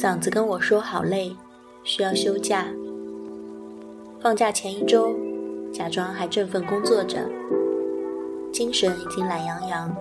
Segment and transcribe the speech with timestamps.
[0.00, 1.36] 嗓子跟我说好累，
[1.84, 2.64] 需要休假。
[4.18, 5.14] 放假前一周，
[5.70, 7.18] 假装还振奋工作着，
[8.50, 9.94] 精神已经懒洋洋。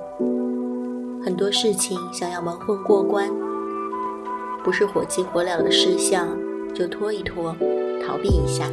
[1.22, 3.30] 很多事情想要蒙混过关，
[4.64, 6.30] 不是火急火燎的事项，
[6.74, 7.54] 就拖一拖，
[8.08, 8.64] 逃避一下，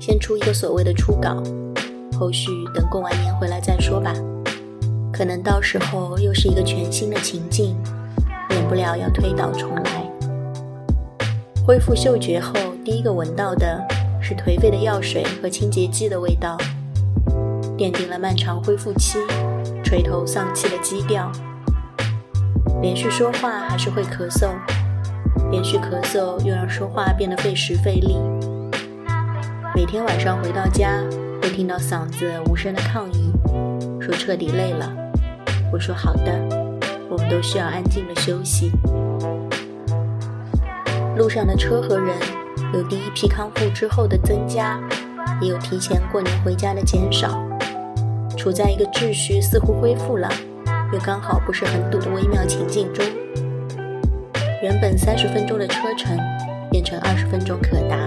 [0.00, 1.40] 先出一个所谓的初稿，
[2.18, 4.12] 后续等过完年回来再说吧。
[5.12, 7.76] 可能到时候又是一个全新的情境，
[8.48, 9.99] 免不了要推倒重来。
[11.70, 12.52] 恢复嗅觉后，
[12.84, 13.80] 第一个闻到的
[14.20, 16.58] 是颓废的药水和清洁剂的味道，
[17.78, 19.20] 奠定了漫长恢复期
[19.84, 21.30] 垂头丧气的基调。
[22.82, 24.48] 连续说话还是会咳嗽，
[25.52, 28.18] 连续咳嗽又让说话变得费时费力。
[29.72, 31.00] 每天晚上回到家，
[31.40, 33.30] 会听到嗓子无声的抗议，
[34.00, 34.92] 说彻底累了。
[35.72, 36.32] 我说好的，
[37.08, 38.72] 我们都需要安静的休息。
[41.20, 42.16] 路上的车和人，
[42.72, 44.80] 有第一批康复之后的增加，
[45.38, 47.46] 也有提前过年回家的减少，
[48.38, 50.26] 处在一个秩序似乎恢复了，
[50.94, 53.04] 又刚好不是很堵的微妙情境中。
[54.62, 56.18] 原本三十分钟的车程，
[56.70, 57.98] 变成二十分钟可达。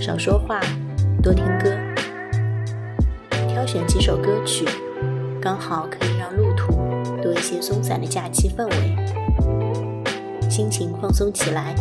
[0.00, 0.60] 少说话，
[1.22, 1.76] 多听歌，
[3.50, 4.64] 挑选几首歌曲。
[5.42, 6.72] 刚好可以让路途
[7.22, 11.74] 多一些松散的假期氛围，心情放松起来，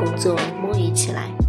[0.00, 1.39] 工作摸鱼起来。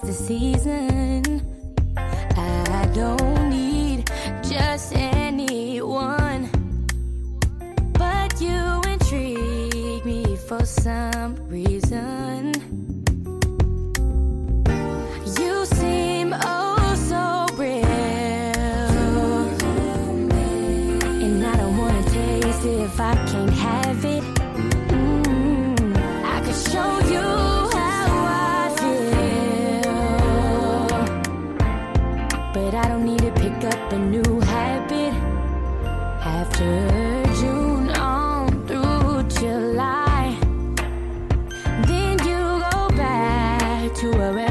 [0.00, 1.05] the season.
[33.36, 35.14] Pick up a new habit
[36.24, 40.36] after June on through July.
[41.86, 42.42] Then you
[42.72, 44.45] go back to wherever.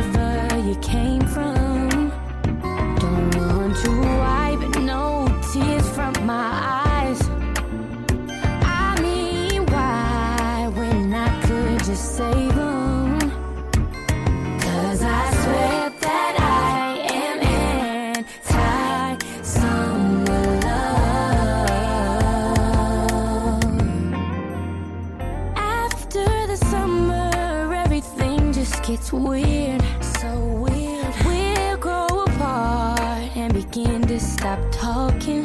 [28.87, 31.15] gets weird, so weird.
[31.25, 32.99] We'll grow apart
[33.35, 35.43] and begin to stop talking.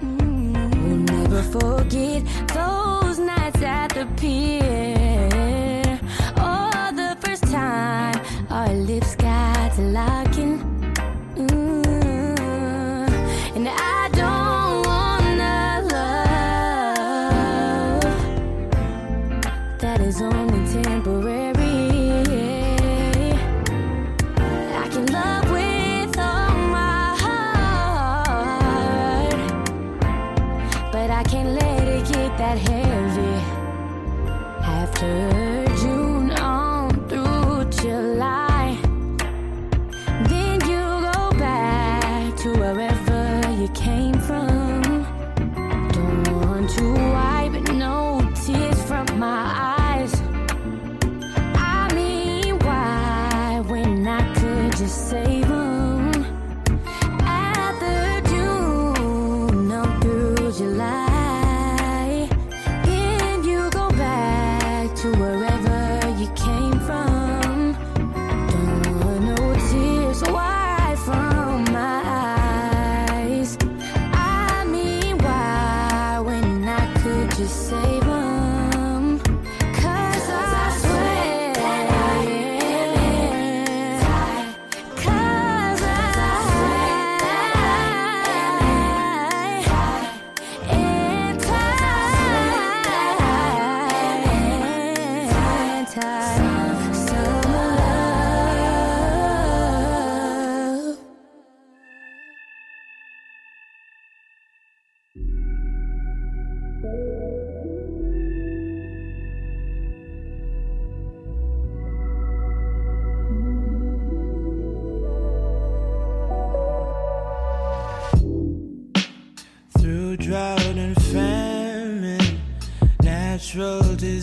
[0.00, 0.82] Mm-hmm.
[0.82, 4.91] We'll never forget those nights at the pier.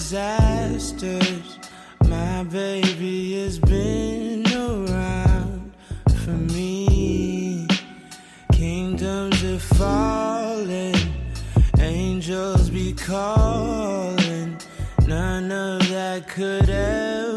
[0.10, 1.60] disasters.
[2.08, 5.72] My baby has been around
[6.24, 7.68] for me.
[8.52, 10.96] Kingdoms are falling,
[11.78, 14.58] angels be calling.
[15.06, 17.29] None of that could ever.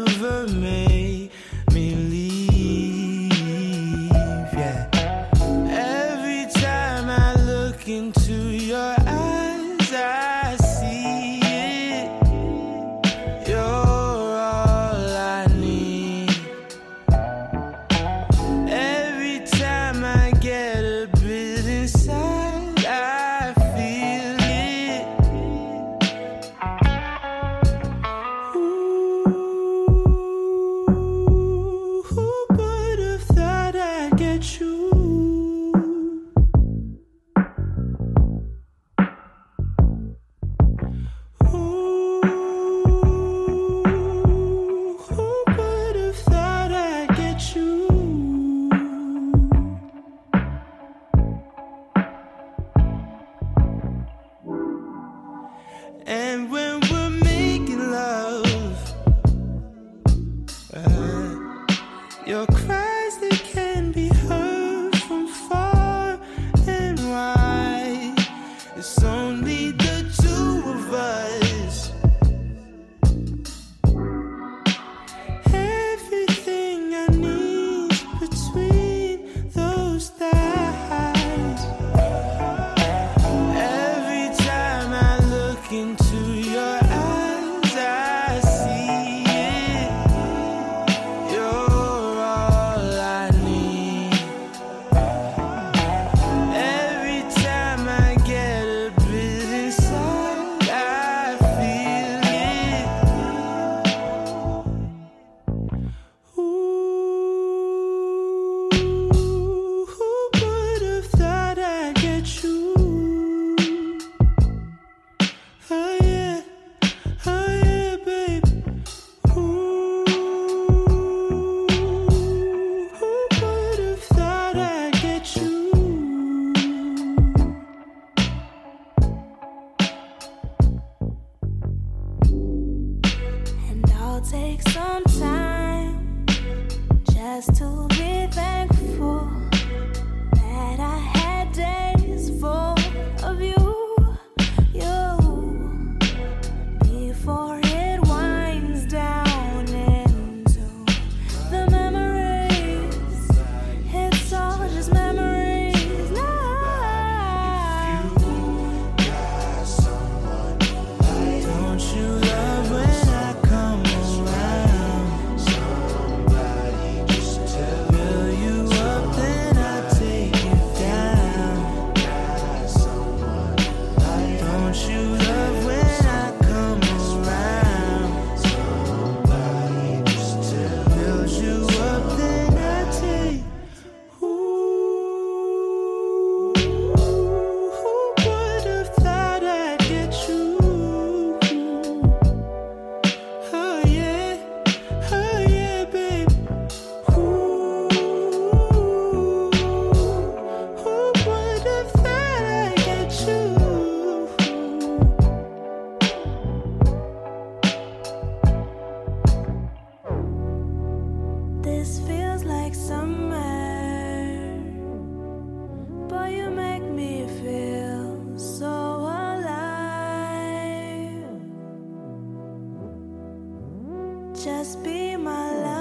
[224.43, 225.72] just be my love.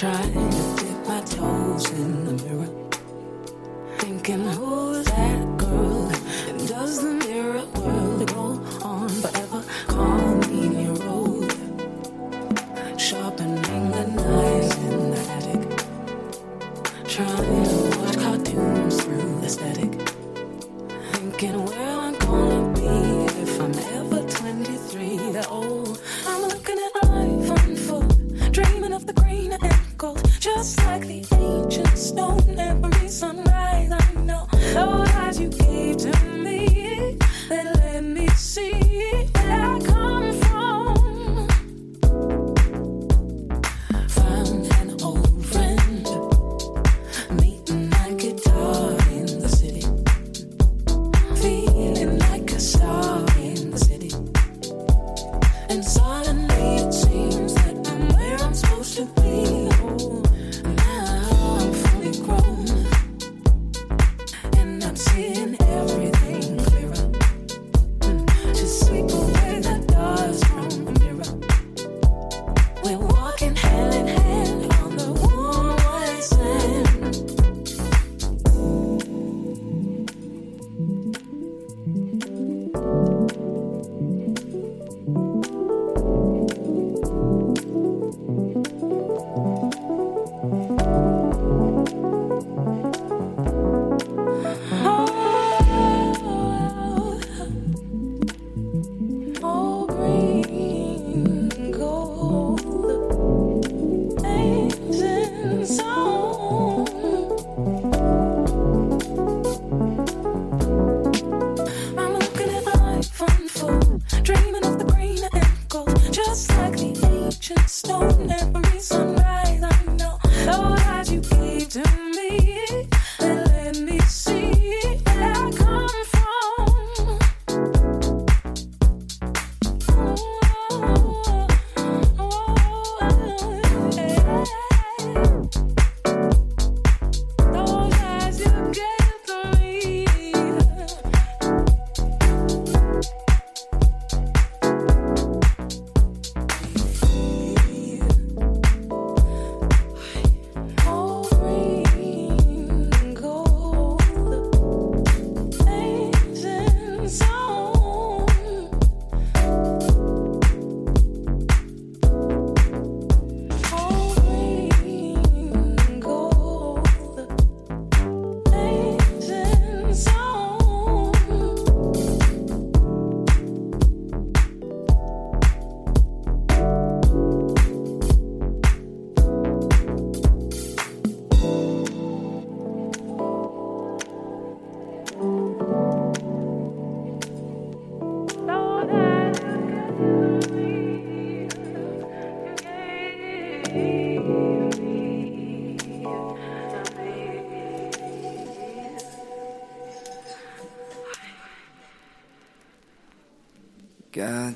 [0.00, 2.70] Trying to dip my toes in the mirror,
[3.98, 5.39] thinking, who's that?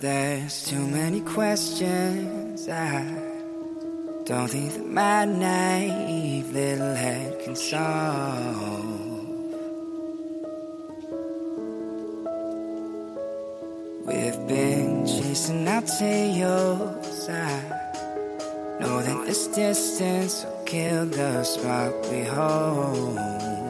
[0.04, 2.68] There's too many questions.
[2.68, 3.04] I
[4.26, 9.00] don't think that my naive little head can solve.
[14.04, 17.28] We've been chasing our tails.
[17.30, 23.63] I know that this distance will kill the spark we hold.